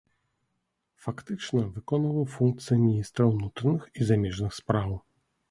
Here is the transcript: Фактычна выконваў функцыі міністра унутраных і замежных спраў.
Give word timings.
Фактычна 1.03 1.61
выконваў 1.75 2.25
функцыі 2.37 2.79
міністра 2.87 3.29
унутраных 3.35 3.87
і 3.97 4.01
замежных 4.13 4.51
спраў. 4.63 4.91